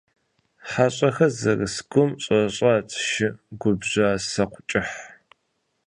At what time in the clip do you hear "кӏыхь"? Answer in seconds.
4.69-4.95